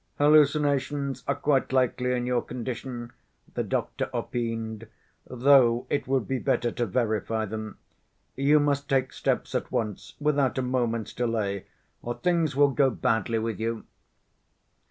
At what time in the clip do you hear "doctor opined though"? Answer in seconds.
3.63-5.85